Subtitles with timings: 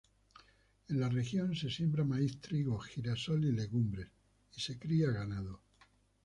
[0.89, 4.09] En la región se siembra maíz, trigo, girasol y legumbres
[4.57, 5.61] y se cría ganado.